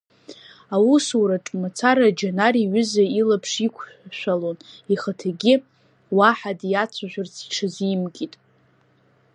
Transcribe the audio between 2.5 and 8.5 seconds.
иҩыза илаԥш иқәшәалон, ихаҭагьы уаҳа диацәажәарц иҽазимкит.